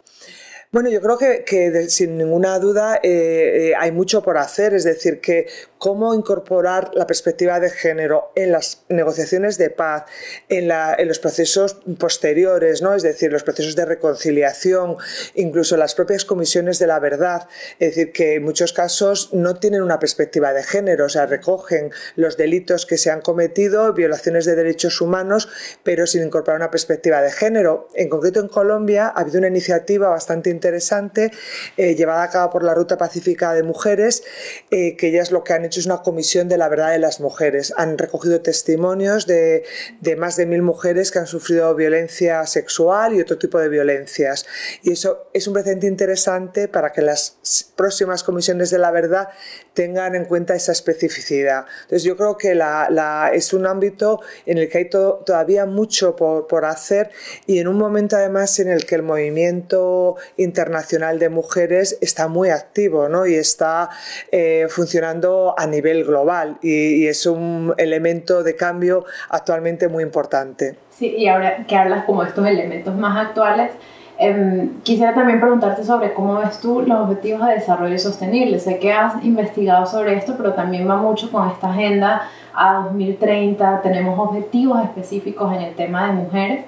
Bueno, 0.73 0.89
yo 0.89 1.01
creo 1.01 1.19
que, 1.19 1.87
sin 1.87 2.17
ninguna 2.17 2.57
duda 2.57 2.95
eh, 3.03 3.69
eh, 3.69 3.73
hay 3.77 3.91
mucho 3.91 4.23
por 4.23 4.39
hacer, 4.39 4.73
es 4.73 4.83
decir, 4.83 5.21
que 5.21 5.45
cómo 5.77 6.15
incorporar 6.15 6.89
la 6.95 7.05
perspectiva 7.05 7.59
de 7.59 7.69
género 7.69 8.31
en 8.33 8.51
las 8.51 8.83
negociaciones 8.89 9.59
de 9.59 9.69
paz, 9.69 10.05
en, 10.49 10.67
los 11.07 11.19
procesos 11.19 11.77
posteriores, 11.99 12.81
¿no? 12.81 12.95
es 12.95 13.03
decir, 13.03 13.31
los 13.31 13.43
procesos 13.43 13.75
de 13.75 13.85
reconciliación, 13.85 14.97
incluso 15.35 15.77
las 15.77 15.93
propias 15.93 16.25
comisiones 16.25 16.79
de 16.79 16.87
la 16.87 16.99
verdad, 16.99 17.47
es 17.77 17.89
decir, 17.89 18.11
que 18.11 18.35
en 18.35 18.43
muchos 18.43 18.73
casos 18.73 19.29
no 19.31 19.57
tienen 19.57 19.83
una 19.83 19.99
perspectiva 19.99 20.53
de 20.53 20.63
género, 20.63 21.05
o 21.05 21.09
sea, 21.09 21.27
recogen 21.27 21.91
los 22.15 22.35
delitos 22.35 22.87
que 22.87 22.97
se 22.97 23.11
han 23.11 23.21
cometido, 23.21 23.93
violaciones 23.93 24.45
de 24.45 24.55
derechos 24.55 25.01
humanos, 25.01 25.49
pero 25.83 26.07
sin 26.07 26.23
incorporar 26.23 26.59
una 26.59 26.71
perspectiva 26.71 27.21
de 27.21 27.31
género. 27.31 27.89
En 27.93 28.09
concreto, 28.09 28.39
en 28.39 28.47
Colombia 28.47 29.13
ha 29.13 29.19
habido 29.19 29.37
una 29.37 29.49
iniciativa 29.49 30.09
bastante 30.09 30.49
interesante 30.49 30.62
interesante 30.63 31.31
eh, 31.75 31.95
llevada 31.95 32.23
a 32.23 32.29
cabo 32.29 32.51
por 32.51 32.63
la 32.63 32.73
Ruta 32.73 32.97
Pacífica 32.97 33.53
de 33.53 33.63
Mujeres, 33.63 34.23
eh, 34.71 34.95
que 34.95 35.09
ellas 35.09 35.31
lo 35.31 35.43
que 35.43 35.53
han 35.53 35.65
hecho 35.65 35.81
es 35.81 35.85
una 35.85 36.01
comisión 36.01 36.47
de 36.47 36.57
la 36.57 36.69
verdad 36.69 36.91
de 36.91 36.99
las 36.99 37.19
mujeres. 37.19 37.73
Han 37.75 37.97
recogido 37.97 38.39
testimonios 38.41 39.27
de, 39.27 39.63
de 39.99 40.15
más 40.15 40.37
de 40.37 40.45
mil 40.45 40.61
mujeres 40.61 41.11
que 41.11 41.19
han 41.19 41.27
sufrido 41.27 41.75
violencia 41.75 42.45
sexual 42.45 43.13
y 43.13 43.21
otro 43.21 43.37
tipo 43.37 43.59
de 43.59 43.67
violencias. 43.67 44.45
Y 44.83 44.93
eso 44.93 45.27
es 45.33 45.47
un 45.47 45.53
precedente 45.53 45.87
interesante 45.87 46.69
para 46.69 46.93
que 46.93 47.01
las 47.01 47.37
próximas 47.75 48.23
comisiones 48.23 48.69
de 48.69 48.77
la 48.77 48.91
verdad 48.91 49.27
tengan 49.73 50.15
en 50.15 50.25
cuenta 50.25 50.55
esa 50.55 50.71
especificidad. 50.71 51.65
Entonces 51.83 52.03
yo 52.03 52.15
creo 52.15 52.37
que 52.37 52.55
la, 52.55 52.87
la, 52.89 53.31
es 53.33 53.53
un 53.53 53.65
ámbito 53.65 54.21
en 54.45 54.57
el 54.57 54.69
que 54.69 54.77
hay 54.77 54.89
todavía 54.89 55.65
mucho 55.65 56.15
por, 56.15 56.47
por, 56.47 56.63
hacer 56.63 57.09
y 57.45 57.59
en 57.59 57.67
un 57.67 57.77
momento 57.77 58.15
además 58.15 58.57
en 58.59 58.69
el 58.69 58.85
que 58.85 58.95
el 58.95 59.03
movimiento 59.03 60.15
internacional 60.53 61.17
de 61.17 61.29
mujeres 61.29 61.97
está 61.99 62.27
muy 62.27 62.51
activo 62.51 63.09
¿no? 63.09 63.25
y 63.25 63.33
está 63.33 63.89
eh, 64.31 64.67
funcionando 64.69 65.55
a 65.57 65.65
nivel 65.65 66.03
global 66.03 66.57
y, 66.61 67.07
es 67.07 67.25
un 67.25 67.73
elemento 67.77 68.43
de 68.43 68.55
cambio 68.55 69.05
actualmente 69.29 69.87
muy 69.87 70.03
importante. 70.03 70.75
Sí, 70.91 71.15
y 71.17 71.27
ahora 71.27 71.65
que 71.65 71.75
hablas 71.75 72.05
como 72.05 72.23
estos 72.23 72.45
elementos 72.45 72.95
más 72.95 73.17
actuales, 73.27 73.71
em, 74.19 74.79
quisiera 74.83 75.13
también 75.15 75.39
preguntarte 75.39 75.83
sobre 75.83 76.13
cómo 76.13 76.35
ves 76.35 76.59
tú 76.59 76.81
los 76.81 76.99
objetivos 76.99 77.47
de 77.47 77.55
desarrollo 77.55 77.97
sostenible. 77.97 78.59
Sé 78.59 78.77
que 78.77 78.93
has 78.93 79.23
investigado 79.25 79.85
sobre 79.87 80.15
esto, 80.15 80.35
pero 80.37 80.53
también 80.53 80.87
va 80.87 80.97
mucho 80.97 81.31
con 81.31 81.49
esta 81.49 81.71
agenda 81.71 82.29
a 82.53 82.83
2030. 82.85 83.81
Tenemos 83.81 84.17
objetivos 84.19 84.83
específicos 84.83 85.51
en 85.53 85.61
el 85.61 85.75
tema 85.75 86.07
de 86.07 86.13
mujeres 86.13 86.65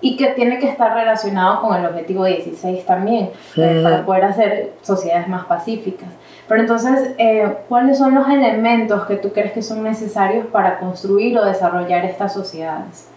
y 0.00 0.16
que 0.16 0.28
tiene 0.28 0.58
que 0.58 0.68
estar 0.68 0.94
relacionado 0.94 1.60
con 1.60 1.76
el 1.76 1.86
objetivo 1.86 2.24
16 2.24 2.86
también, 2.86 3.30
eh, 3.56 3.80
para 3.82 4.04
poder 4.04 4.24
hacer 4.24 4.72
sociedades 4.82 5.28
más 5.28 5.46
pacíficas. 5.46 6.08
Pero 6.46 6.60
entonces, 6.60 7.14
eh, 7.18 7.58
¿cuáles 7.68 7.98
son 7.98 8.14
los 8.14 8.28
elementos 8.28 9.06
que 9.06 9.16
tú 9.16 9.32
crees 9.32 9.52
que 9.52 9.62
son 9.62 9.82
necesarios 9.82 10.46
para 10.46 10.78
construir 10.78 11.36
o 11.38 11.44
desarrollar 11.44 12.04
estas 12.04 12.32
sociedades? 12.32 13.08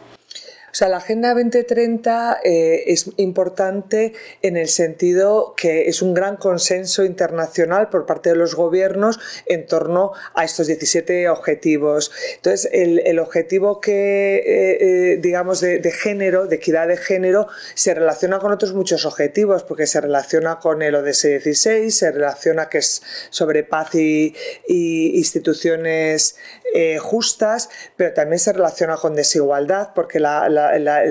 Sea, 0.82 0.90
la 0.90 0.98
Agenda 0.98 1.36
2030 1.36 2.40
eh, 2.44 2.86
es 2.88 3.08
importante 3.18 4.14
en 4.42 4.58
el 4.58 4.68
sentido 4.68 5.54
que 5.56 5.88
es 5.88 6.02
un 6.02 6.16
gran 6.16 6.38
consenso 6.38 7.06
internacional 7.06 7.90
por 7.90 8.08
parte 8.08 8.32
de 8.32 8.36
los 8.36 8.56
gobiernos 8.56 9.20
en 9.46 9.68
torno 9.68 10.14
a 10.34 10.44
estos 10.44 10.66
17 10.66 11.30
objetivos. 11.30 12.12
Entonces, 12.38 12.68
el, 12.74 13.20
objetivo 13.20 13.80
que, 13.80 14.38
eh, 14.38 15.14
eh, 15.14 15.18
digamos, 15.22 15.62
de, 15.62 15.92
género, 15.92 16.48
de 16.48 16.56
equidad 16.56 16.88
de 16.88 16.98
género, 16.98 17.48
se 17.76 17.94
relaciona 17.94 18.40
con 18.40 18.52
otros 18.52 18.74
muchos 18.74 19.06
objetivos, 19.06 19.62
porque 19.62 19.86
se 19.86 20.02
relaciona 20.02 20.58
con 20.58 20.82
el 20.82 20.96
ODS 20.96 21.44
16, 21.44 21.96
se 21.96 22.12
relaciona 22.12 22.70
que 22.70 22.80
es 22.80 23.04
sobre 23.30 23.64
paz 23.64 23.94
y, 23.94 24.34
instituciones 24.68 26.38
eh, 26.74 26.98
justas, 27.00 27.70
pero 27.98 28.14
también 28.14 28.40
se 28.40 28.54
relaciona 28.54 28.96
con 28.96 29.14
desigualdad, 29.14 29.90
porque 29.94 30.20
la, 30.20 30.48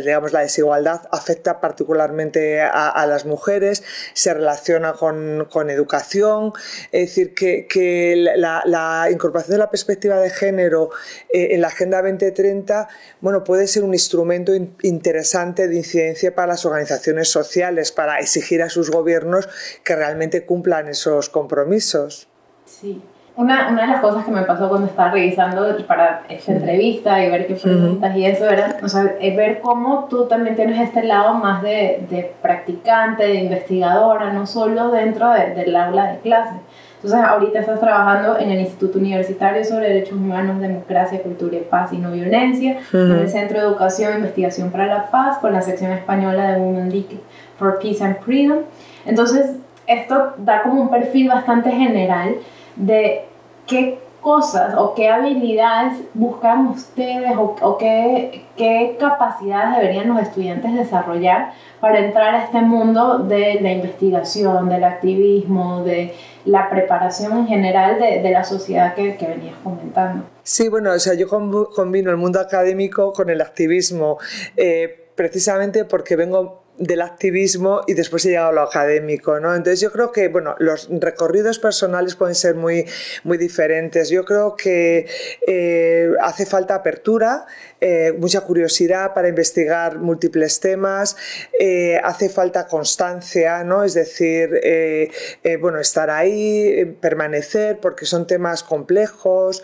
digamos, 0.02 0.33
la 0.33 0.40
desigualdad 0.40 1.02
afecta 1.11 1.61
particularmente 1.61 2.61
a, 2.62 3.05
las 3.07 3.26
mujeres, 3.26 3.83
se 4.14 4.33
relaciona 4.33 4.95
con, 4.95 5.71
educación, 5.71 6.52
es 6.93 7.09
decir, 7.09 7.35
que, 7.35 8.33
la, 8.37 9.09
incorporación 9.11 9.52
de 9.52 9.59
la 9.59 9.71
perspectiva 9.71 10.19
de 10.19 10.31
género 10.31 10.90
eh, 11.33 11.49
en 11.50 11.61
la 11.61 11.69
Agenda 11.69 11.99
2030 11.99 12.88
bueno, 13.21 13.45
puede 13.45 13.67
ser 13.67 13.85
un 13.85 13.93
instrumento 13.93 14.52
interesante 14.55 15.69
de 15.69 15.76
incidencia 15.76 16.35
para 16.35 16.49
las 16.49 16.64
organizaciones 16.64 17.29
sociales, 17.29 17.93
para 17.93 18.19
exigir 18.19 18.62
a 18.62 18.71
sus 18.71 18.90
gobiernos 18.90 19.49
que 19.85 19.95
realmente 19.95 20.47
cumplan 20.47 20.88
esos 20.88 21.29
compromisos. 21.29 22.29
Sí. 22.64 23.02
Una, 23.41 23.71
una, 23.71 23.83
de 23.83 23.89
las 23.89 24.01
cosas 24.01 24.25
que 24.25 24.31
me 24.31 24.43
pasó 24.43 24.69
cuando 24.69 24.87
estaba 24.87 25.13
revisando 25.13 25.75
para 25.87 26.25
esta 26.29 26.53
entrevista 26.53 27.25
y 27.25 27.31
ver 27.31 27.47
qué 27.47 27.55
preguntas 27.55 28.15
y 28.15 28.27
eso 28.27 28.49
era 28.49 28.77
o 28.83 28.89
sea, 28.89 29.05
ver 29.19 29.61
cómo 29.61 30.09
tú 30.11 30.27
también 30.27 30.57
tienes 30.57 30.79
este 30.79 31.05
lado 31.05 31.35
más 31.35 31.63
de, 31.63 32.05
de 32.11 32.35
practicante, 32.43 33.23
de 33.27 33.37
investigadora, 33.37 34.31
no 34.33 34.47
solo 34.47 34.91
dentro 34.91 35.31
del 35.31 35.75
aula 35.75 36.13
de 36.13 36.19
clase. 36.19 36.57
Entonces, 37.03 37.27
ahorita 37.27 37.61
estás 37.61 37.81
trabajando 37.81 38.39
en 38.39 38.51
el 38.51 38.61
Instituto 38.61 38.99
Universitario 38.99 39.65
sobre 39.65 39.89
Derechos 39.89 40.19
Humanos, 40.19 40.61
Democracia, 40.61 41.23
Cultura 41.23 41.57
y 41.57 41.61
Paz 41.61 41.95
y 41.95 41.97
No 41.97 42.13
Violencia, 42.13 42.77
en 42.93 43.13
el 43.13 43.29
Centro 43.31 43.59
de 43.59 43.67
Educación 43.69 44.13
e 44.13 44.17
Investigación 44.17 44.71
para 44.71 44.85
la 44.85 45.11
Paz, 45.11 45.39
con 45.39 45.55
la 45.55 45.63
sección 45.63 45.93
española 45.93 46.53
de 46.53 46.61
Women 46.61 46.91
League 46.91 47.19
for 47.59 47.79
Peace 47.79 48.05
and 48.05 48.21
Freedom. 48.21 48.59
Entonces, 49.07 49.57
esto 49.87 50.35
da 50.37 50.63
como 50.63 50.83
un 50.83 50.91
perfil 50.91 51.29
bastante 51.29 51.71
general 51.71 52.35
de 52.77 53.25
qué 53.71 53.99
cosas 54.21 54.75
o 54.77 54.95
qué 54.95 55.09
habilidades 55.09 55.99
buscan 56.12 56.67
ustedes 56.67 57.33
o, 57.39 57.79
qué, 57.79 58.45
qué, 58.57 58.97
capacidades 59.00 59.79
deberían 59.79 60.09
los 60.09 60.21
estudiantes 60.21 60.75
desarrollar 60.75 61.53
para 61.81 62.00
entrar 62.00 62.35
a 62.35 62.45
este 62.45 62.61
mundo 62.61 63.21
de 63.21 63.61
la 63.62 63.73
investigación, 63.73 64.69
del 64.69 64.85
activismo, 64.85 65.83
de 65.85 66.15
la 66.45 66.69
preparación 66.69 67.39
en 67.39 67.47
general 67.47 67.99
de, 67.99 68.21
de 68.21 68.31
la 68.31 68.45
sociedad 68.45 68.95
que, 68.95 69.17
que, 69.17 69.27
venías 69.27 69.57
comentando. 69.62 70.25
Sí, 70.43 70.69
bueno, 70.69 70.93
o 70.93 70.99
sea, 70.99 71.15
yo 71.15 71.27
combino 71.29 72.11
el 72.11 72.17
mundo 72.19 72.41
académico 72.41 73.12
con 73.12 73.31
el 73.31 73.41
activismo, 73.41 74.19
eh, 74.57 75.09
precisamente 75.15 75.85
porque 75.85 76.17
vengo 76.17 76.62
del 76.81 77.03
activismo 77.03 77.83
y 77.87 77.93
después 77.93 78.25
he 78.25 78.31
llegado 78.31 78.49
a 78.49 78.53
lo 78.53 78.63
académico, 78.63 79.39
¿no? 79.39 79.55
Entonces 79.55 79.81
yo 79.81 79.93
creo 79.93 80.11
que, 80.13 80.29
bueno, 80.29 80.57
los 80.59 80.89
recorridos 80.91 81.59
personales 81.59 82.17
pueden 82.17 82.35
ser 82.35 82.55
muy, 82.55 82.87
muy 83.23 83.37
diferentes. 83.37 84.09
Yo 84.09 84.25
creo 84.25 84.57
que 84.57 85.07
eh, 85.47 86.11
hace 86.23 86.47
falta 86.47 86.75
apertura, 86.75 87.45
eh, 87.83 88.15
mucha 88.19 88.41
curiosidad 88.41 89.13
para 89.13 89.29
investigar 89.29 89.99
múltiples 89.99 90.59
temas, 90.59 91.17
eh, 91.59 92.01
hace 92.03 92.31
falta 92.31 92.67
constancia, 92.67 93.63
¿no? 93.63 93.85
Es 93.85 93.93
decir, 93.93 94.49
bueno, 95.61 95.81
estar 95.81 96.09
ahí, 96.09 96.97
permanecer, 97.01 97.79
porque 97.79 98.07
son 98.07 98.27
temas 98.27 98.63
complejos, 98.63 99.63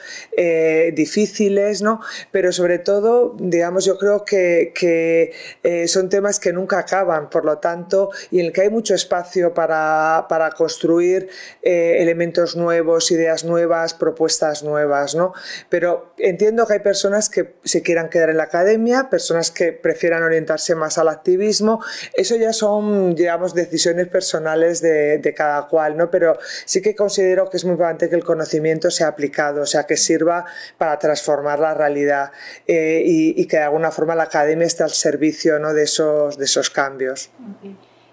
difíciles, 0.93 1.81
¿no? 1.81 2.03
Pero 2.31 2.53
sobre 2.53 2.79
todo, 2.79 3.35
digamos, 3.39 3.87
yo 3.87 3.97
creo 3.97 4.25
que, 4.25 4.73
que 4.75 5.87
son 5.89 6.11
temas 6.11 6.39
que 6.39 6.53
nunca 6.53 6.79
acaban 6.79 7.06
por 7.31 7.45
lo 7.45 7.59
tanto, 7.59 8.11
y 8.31 8.41
en 8.41 8.47
el 8.47 8.53
que 8.53 8.63
hay 8.63 8.71
mucho 8.71 8.95
espacio 8.95 9.55
para, 9.55 10.27
para 10.29 10.51
construir 10.51 11.29
eh, 11.63 11.97
elementos 12.01 12.57
nuevos, 12.57 13.11
ideas 13.11 13.45
nuevas, 13.45 13.95
propuestas 13.95 14.63
nuevas, 14.63 15.15
¿no? 15.15 15.33
Pero 15.69 16.13
entiendo 16.19 16.67
que 16.67 16.75
hay 16.75 16.81
personas 16.81 17.31
que 17.31 17.55
se 17.65 17.83
quieran 17.83 18.09
quedar 18.09 18.31
en 18.31 18.37
la 18.37 18.45
academia, 18.45 19.09
personas 19.11 19.51
que 19.51 19.73
prefieran 19.73 20.23
orientarse 20.23 20.75
más 20.75 20.99
al 20.99 21.09
activismo, 21.09 21.83
eso 22.15 22.37
ya 22.37 22.53
son, 22.53 23.15
digamos, 23.15 23.55
decisiones 23.55 24.09
personales 24.09 24.81
de, 24.81 25.19
de 25.19 25.35
cada 25.35 25.67
cual, 25.69 25.97
¿no? 25.97 26.11
Pero 26.11 26.39
sí 26.65 26.83
que 26.83 26.95
considero 26.95 27.49
que 27.49 27.57
es 27.57 27.65
muy 27.65 27.73
importante 27.73 28.09
que 28.09 28.17
el 28.17 28.25
conocimiento 28.25 28.91
sea 28.91 29.09
aplicado, 29.09 29.63
o 29.63 29.67
sea, 29.67 29.85
que 29.85 29.97
sirva 29.97 30.45
para 30.79 30.99
transformar 30.99 31.59
la 31.59 31.75
realidad 31.75 32.33
eh, 32.67 33.03
y, 33.05 33.41
y, 33.41 33.47
que 33.47 33.59
de 33.59 33.65
alguna 33.65 33.91
forma 33.91 34.15
la 34.15 34.25
academia 34.25 34.67
esté 34.67 34.83
al 34.83 34.91
servicio 34.91 35.59
¿no? 35.59 35.73
de, 35.75 35.85
esos, 35.85 36.39
de 36.39 36.45
esos 36.45 36.71
cambios. 36.71 36.96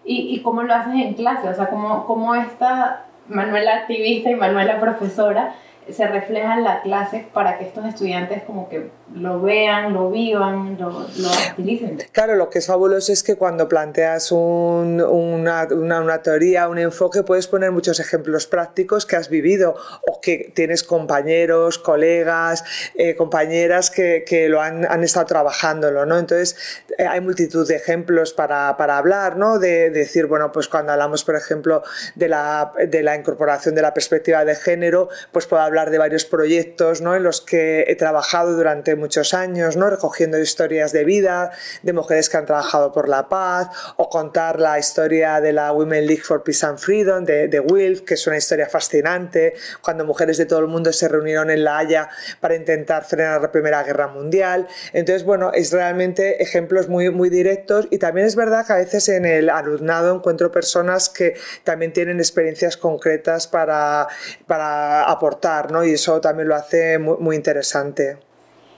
¿Y, 0.06 0.36
¿Y, 0.36 0.42
cómo 0.42 0.64
lo 0.64 0.74
haces 0.74 0.96
en 0.96 1.14
clase? 1.14 1.48
O 1.48 1.54
sea, 1.54 1.70
¿cómo, 1.70 2.06
cómo 2.06 2.36
esta 2.36 3.06
Manuela 3.30 3.76
activista 3.78 4.30
y 4.30 4.36
Manuela 4.36 4.80
profesora 4.80 5.56
se 5.92 6.08
refleja 6.08 6.56
en 6.56 6.64
la 6.64 6.82
clase 6.82 7.26
para 7.34 7.58
que 7.58 7.66
estos 7.66 7.86
estudiantes 7.86 8.44
como 8.44 8.70
que 8.70 8.90
lo 9.14 9.42
vean, 9.42 9.94
lo 9.94 10.10
vivan, 10.10 10.78
lo, 10.80 10.90
lo 10.92 11.30
utilicen. 11.54 11.98
Claro, 12.12 12.36
lo 12.36 12.50
que 12.50 12.60
es 12.60 12.68
fabuloso 12.68 13.12
es 13.12 13.22
que 13.22 13.36
cuando 13.36 13.68
planteas 13.68 14.32
un, 14.32 15.02
una, 15.02 15.68
una, 15.70 16.02
una, 16.02 16.22
teoría, 16.22 16.68
un 16.68 16.80
enfoque, 16.80 17.24
puedes 17.24 17.48
poner 17.48 17.72
muchos 17.72 18.00
ejemplos 18.00 18.48
prácticos 18.48 19.06
que 19.06 19.16
has 19.16 19.30
vivido 19.30 19.76
o 20.08 20.20
que 20.22 20.52
tienes 20.56 20.84
compañeros, 20.84 21.78
colegas, 21.78 22.64
eh, 22.96 23.16
compañeras 23.16 23.92
que, 23.92 24.24
que, 24.26 24.50
lo 24.50 24.62
han, 24.62 24.86
han, 24.90 25.04
estado 25.04 25.26
trabajándolo, 25.26 26.06
¿no? 26.06 26.18
Entonces, 26.18 26.56
eh, 26.98 27.06
hay 27.06 27.22
multitud 27.22 27.68
de 27.68 27.76
ejemplos 27.76 28.34
para, 28.34 28.76
para 28.78 28.98
hablar, 28.98 29.38
¿no? 29.38 29.60
De, 29.60 29.90
de, 29.90 30.04
decir, 30.04 30.26
bueno, 30.26 30.52
pues 30.52 30.68
cuando 30.68 30.92
hablamos, 30.92 31.24
por 31.24 31.36
ejemplo, 31.36 31.84
de 32.16 32.30
la, 32.30 32.74
de 32.88 33.04
la 33.04 33.16
incorporación 33.16 33.76
de 33.76 33.82
la 33.82 33.94
perspectiva 33.94 34.44
de 34.44 34.56
género, 34.56 35.10
pues 35.32 35.46
puedo 35.46 35.62
hablar 35.62 35.73
de 35.74 35.98
varios 35.98 36.26
proyectos, 36.26 37.02
¿no? 37.02 37.16
En 37.16 37.24
los 37.24 37.42
que 37.42 37.86
he 37.88 37.96
trabajado 37.96 38.56
durante 38.56 38.96
muchos 38.96 39.34
años, 39.34 39.76
¿no? 39.76 39.90
recogiendo 39.90 40.38
historias 40.38 40.92
de 40.92 41.04
vida 41.04 41.52
de 41.82 41.94
mujeres 41.94 42.30
que 42.30 42.38
han 42.38 42.46
trabajado 42.46 42.92
por 42.92 43.10
la 43.10 43.28
paz, 43.28 43.70
o 43.98 44.10
contar 44.10 44.60
la 44.60 44.78
historia 44.78 45.42
de 45.42 45.52
la 45.52 45.72
Women 45.72 46.06
League 46.06 46.22
for 46.22 46.44
Peace 46.44 46.66
and 46.66 46.78
Freedom 46.78 47.26
de, 47.26 47.48
de 47.48 47.60
Wilf, 47.60 48.02
que 48.02 48.14
es 48.14 48.28
una 48.28 48.38
historia 48.38 48.68
fascinante, 48.68 49.56
cuando 49.82 50.06
mujeres 50.06 50.38
de 50.38 50.46
todo 50.46 50.60
el 50.60 50.68
mundo 50.68 50.94
se 50.94 51.08
reunieron 51.08 51.50
en 51.50 51.64
La 51.64 51.80
Haya 51.80 52.10
para 52.40 52.56
intentar 52.56 53.04
frenar 53.06 53.42
la 53.42 53.52
Primera 53.52 53.84
Guerra 53.84 54.08
Mundial. 54.08 54.68
Entonces, 54.94 55.24
bueno, 55.24 55.52
es 55.54 55.72
realmente 55.72 56.42
ejemplos 56.42 56.88
muy, 56.88 57.10
muy 57.10 57.30
directos 57.30 57.88
y 57.90 57.98
también 57.98 58.28
es 58.28 58.36
verdad 58.36 58.66
que 58.66 58.74
a 58.74 58.78
veces 58.78 59.10
en 59.10 59.26
el 59.26 59.50
alumnado 59.50 60.16
encuentro 60.16 60.52
personas 60.52 61.10
que 61.10 61.36
también 61.64 61.94
tienen 61.94 62.20
experiencias 62.20 62.78
concretas 62.78 63.48
para, 63.48 64.08
para 64.48 65.04
aportar, 65.06 65.63
¿no? 65.72 65.84
Y 65.84 65.92
eso 65.92 66.22
también 66.22 66.48
lo 66.48 66.56
hace 66.56 67.00
muy, 67.00 67.18
muy 67.20 67.36
interesante. 67.36 68.18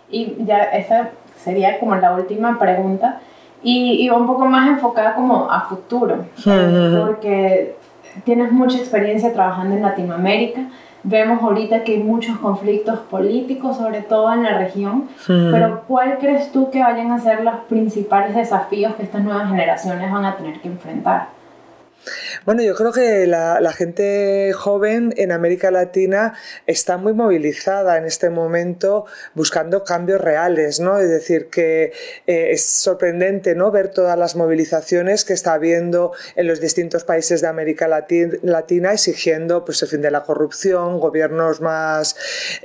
Y 0.10 0.36
ya 0.46 0.64
esa 0.64 1.10
sería 1.44 1.80
como 1.80 1.96
la 1.96 2.14
última 2.14 2.58
pregunta. 2.60 3.20
Y, 3.68 4.08
va 4.10 4.18
un 4.18 4.28
poco 4.28 4.46
más 4.46 4.70
enfocada 4.70 5.16
como 5.16 5.50
a 5.50 5.62
futuro, 5.62 6.26
porque 6.44 7.76
tienes 8.24 8.52
mucha 8.52 8.78
experiencia 8.78 9.34
trabajando 9.34 9.76
en 9.76 9.82
Latinoamérica. 9.82 10.62
Vemos 11.02 11.42
ahorita 11.42 11.84
que 11.84 11.94
hay 11.94 12.04
muchos 12.04 12.38
conflictos 12.38 13.00
políticos, 13.00 13.78
sobre 13.78 14.02
todo 14.02 14.32
en 14.34 14.44
la 14.44 14.60
región, 14.60 15.08
pero 15.26 15.82
¿cuál 15.88 16.20
crees 16.20 16.52
tú 16.52 16.70
que 16.70 16.80
vayan 16.80 17.12
a 17.12 17.20
ser 17.20 17.44
los 17.44 17.56
principales 17.68 18.36
desafíos 18.36 18.94
que 18.96 19.04
estas 19.04 19.24
nuevas 19.24 19.50
generaciones 19.50 20.12
van 20.12 20.26
a 20.26 20.36
tener 20.38 20.60
que 20.60 20.68
enfrentar? 20.68 21.30
Bueno, 22.44 22.62
yo 22.64 22.76
creo 22.76 22.92
que 22.92 23.26
la, 23.28 23.74
gente 23.76 24.54
joven 24.54 25.14
en 25.18 25.32
América 25.32 25.72
Latina 25.72 26.34
está 26.66 26.98
muy 26.98 27.14
movilizada 27.14 27.98
en 27.98 28.06
este 28.06 28.30
momento 28.30 29.06
buscando 29.34 29.84
cambios 29.84 30.22
reales, 30.22 30.80
¿no? 30.80 30.98
Es 31.00 31.10
decir, 31.10 31.50
que 31.50 31.92
eh, 32.28 32.52
es 32.52 32.66
sorprendente, 32.66 33.56
¿no? 33.56 33.72
Ver 33.72 33.90
todas 33.90 34.18
las 34.18 34.36
movilizaciones 34.36 35.26
que 35.26 35.34
está 35.34 35.54
habiendo 35.54 36.14
en 36.36 36.48
los 36.48 36.62
distintos 36.62 37.04
países 37.04 37.42
de 37.42 37.48
América 37.48 37.88
Latina 37.88 38.94
exigiendo 38.94 39.66
pues, 39.66 39.82
el 39.82 39.90
fin 39.90 40.02
de 40.02 40.12
la 40.12 40.24
corrupción, 40.24 41.00
gobiernos 41.00 41.62
más, 41.62 42.16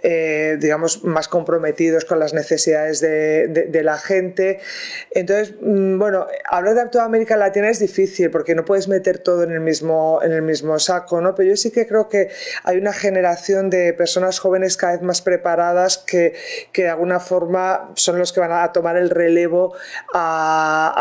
eh, 0.03 0.57
digamos, 0.61 1.05
más 1.05 1.29
comprometidos 1.29 2.05
con 2.05 2.19
las 2.19 2.35
necesidades 2.35 3.01
de, 3.01 3.49
de 3.49 3.83
la 3.83 3.99
gente. 3.99 4.61
Entonces, 5.11 5.55
mm, 5.61 5.99
bueno, 5.99 6.27
hablar 6.49 6.75
de 6.75 6.89
toda 6.89 7.05
América 7.05 7.37
Latina 7.37 7.69
es 7.69 7.79
difícil 7.79 8.31
porque 8.31 8.55
no 8.55 8.65
puedes 8.65 8.89
meter 8.89 9.19
todo 9.19 9.43
en 9.43 9.53
el 9.53 9.60
mismo, 9.61 10.21
en 10.23 10.33
el 10.33 10.43
mismo 10.43 10.79
saco, 10.79 11.21
¿no? 11.21 11.35
Pero 11.35 11.51
yo 11.51 11.57
sí 11.57 11.71
que 11.71 11.87
creo 11.87 12.09
que 12.09 12.29
hay 12.65 12.79
una 12.79 12.93
generación 12.93 13.71
de 13.71 13.93
personas 13.93 14.39
jóvenes 14.39 14.77
cada 14.77 14.95
vez 14.95 15.03
más 15.03 15.23
preparadas 15.23 15.99
que, 15.99 16.35
que 16.73 16.83
de 16.83 16.89
alguna 16.89 17.21
forma 17.21 17.93
son 17.95 18.19
los 18.19 18.33
que 18.33 18.41
van 18.41 18.53
a 18.53 18.73
tomar 18.73 18.97
el 18.97 19.11
relevo 19.11 19.75
a, 20.15 20.93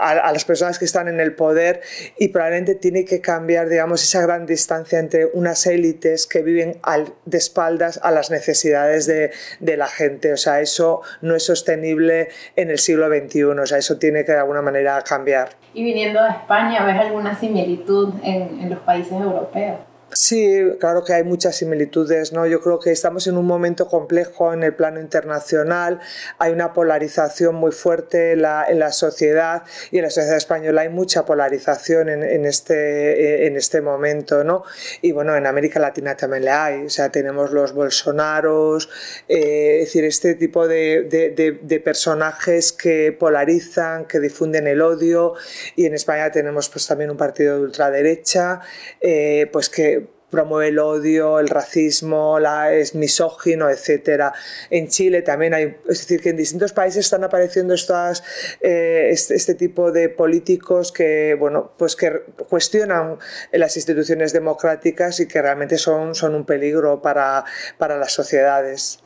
a, 0.00 0.28
a 0.28 0.32
las 0.32 0.44
personas 0.44 0.78
que 0.78 0.84
están 0.84 1.08
en 1.08 1.20
el 1.20 1.34
poder 1.34 1.80
y 2.18 2.28
probablemente 2.28 2.74
tiene 2.74 3.04
que 3.04 3.20
cambiar, 3.20 3.68
digamos, 3.68 4.02
esa 4.02 4.22
gran 4.22 4.46
distancia 4.46 4.98
entre 4.98 5.26
unas 5.26 5.66
élites 5.66 6.26
que 6.26 6.42
viven 6.42 6.78
al, 6.82 7.14
de 7.24 7.38
espaldas 7.38 8.00
a 8.02 8.10
las 8.10 8.30
necesidades 8.30 9.06
de, 9.06 9.32
de 9.60 9.76
la 9.76 9.88
gente. 9.88 10.32
O 10.32 10.36
sea, 10.36 10.60
eso 10.60 11.02
no 11.20 11.34
es 11.36 11.44
sostenible 11.44 12.28
en 12.56 12.70
el 12.70 12.78
siglo 12.78 13.08
XXI. 13.08 13.44
O 13.44 13.66
sea, 13.66 13.78
eso 13.78 13.98
tiene 13.98 14.24
que 14.24 14.32
de 14.32 14.38
alguna 14.38 14.62
manera 14.62 15.02
cambiar. 15.02 15.63
Y 15.74 15.82
viniendo 15.82 16.22
de 16.22 16.30
España, 16.30 16.84
¿ves 16.84 16.96
alguna 16.96 17.34
similitud 17.34 18.14
en, 18.22 18.60
en 18.60 18.70
los 18.70 18.78
países 18.78 19.12
europeos? 19.12 19.78
Sí, 20.14 20.60
claro 20.78 21.02
que 21.02 21.12
hay 21.12 21.24
muchas 21.24 21.56
similitudes, 21.56 22.32
¿no? 22.32 22.46
Yo 22.46 22.60
creo 22.60 22.78
que 22.78 22.92
estamos 22.92 23.26
en 23.26 23.36
un 23.36 23.46
momento 23.46 23.88
complejo 23.88 24.52
en 24.52 24.62
el 24.62 24.72
plano 24.72 25.00
internacional, 25.00 25.98
hay 26.38 26.52
una 26.52 26.72
polarización 26.72 27.56
muy 27.56 27.72
fuerte 27.72 28.32
en 28.32 28.42
la, 28.42 28.64
en 28.68 28.78
la 28.78 28.92
sociedad 28.92 29.64
y 29.90 29.98
en 29.98 30.04
la 30.04 30.10
sociedad 30.10 30.36
española 30.36 30.82
hay 30.82 30.88
mucha 30.88 31.24
polarización 31.24 32.08
en, 32.08 32.22
en, 32.22 32.44
este, 32.44 33.48
en 33.48 33.56
este 33.56 33.80
momento, 33.80 34.44
¿no? 34.44 34.62
Y 35.02 35.10
bueno, 35.10 35.34
en 35.34 35.48
América 35.48 35.80
Latina 35.80 36.16
también 36.16 36.44
le 36.44 36.50
hay, 36.52 36.86
o 36.86 36.90
sea, 36.90 37.10
tenemos 37.10 37.50
los 37.50 37.72
Bolsonaros, 37.72 38.88
eh, 39.28 39.80
es 39.80 39.86
decir, 39.86 40.04
este 40.04 40.34
tipo 40.34 40.68
de, 40.68 41.08
de, 41.10 41.58
de, 41.60 41.80
personajes 41.80 42.72
que 42.72 43.10
polarizan, 43.18 44.04
que 44.04 44.20
difunden 44.20 44.68
el 44.68 44.80
odio 44.80 45.34
y 45.74 45.86
en 45.86 45.94
España 45.94 46.30
tenemos 46.30 46.68
pues 46.68 46.86
también 46.86 47.10
un 47.10 47.16
partido 47.16 47.56
de 47.56 47.64
ultraderecha, 47.64 48.60
eh, 49.00 49.48
pues 49.52 49.68
que 49.68 50.03
promueve 50.34 50.68
el 50.68 50.78
odio, 50.80 51.38
el 51.38 51.48
racismo, 51.48 52.40
la, 52.40 52.74
es 52.74 52.96
misógino, 52.96 53.70
etc. 53.70 54.32
En 54.68 54.88
Chile 54.88 55.22
también 55.22 55.54
hay, 55.54 55.76
es 55.88 56.00
decir, 56.00 56.20
que 56.20 56.30
en 56.30 56.36
distintos 56.36 56.72
países 56.72 57.04
están 57.04 57.22
apareciendo 57.22 57.72
estas, 57.72 58.24
eh, 58.60 59.10
este, 59.12 59.36
este, 59.36 59.54
tipo 59.54 59.92
de 59.92 60.08
políticos 60.08 60.90
que, 60.90 61.36
bueno, 61.38 61.72
pues 61.78 61.94
que 61.94 62.10
cuestionan 62.48 63.18
las 63.52 63.76
instituciones 63.76 64.32
democráticas 64.32 65.20
y 65.20 65.28
que 65.28 65.40
realmente 65.40 65.78
son, 65.78 66.16
son 66.16 66.34
un 66.34 66.44
peligro 66.44 67.00
para, 67.00 67.44
para 67.78 67.96
las 67.96 68.12
sociedades 68.12 69.03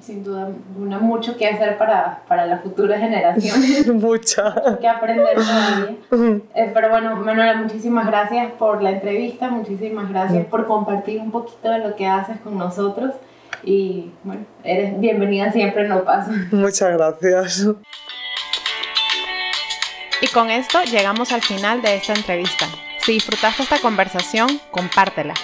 sin 0.00 0.22
duda 0.22 0.48
mucho 1.00 1.36
que 1.36 1.46
hacer 1.46 1.78
para, 1.78 2.22
para 2.28 2.46
las 2.46 2.62
futuras 2.62 3.00
generaciones. 3.00 3.86
Mucha. 3.92 4.54
que 4.80 4.88
aprender 4.88 5.34
todavía. 5.34 5.96
Eh, 6.54 6.70
pero 6.72 6.90
bueno, 6.90 7.16
Manuela, 7.16 7.54
muchísimas 7.54 8.06
gracias 8.06 8.52
por 8.52 8.82
la 8.82 8.90
entrevista, 8.90 9.48
muchísimas 9.48 10.08
gracias 10.08 10.46
por 10.46 10.66
compartir 10.66 11.20
un 11.20 11.30
poquito 11.30 11.70
de 11.70 11.78
lo 11.80 11.96
que 11.96 12.06
haces 12.06 12.38
con 12.40 12.58
nosotros. 12.58 13.14
Y 13.64 14.10
bueno, 14.22 14.44
eres 14.62 14.98
bienvenida 15.00 15.50
siempre, 15.50 15.88
no 15.88 16.04
pasa. 16.04 16.30
Muchas 16.52 16.92
gracias. 16.92 17.66
Y 20.20 20.28
con 20.28 20.50
esto 20.50 20.82
llegamos 20.84 21.32
al 21.32 21.42
final 21.42 21.82
de 21.82 21.96
esta 21.96 22.14
entrevista. 22.14 22.66
Si 22.98 23.12
disfrutaste 23.12 23.62
esta 23.62 23.78
conversación, 23.80 24.48
compártela. 24.70 25.34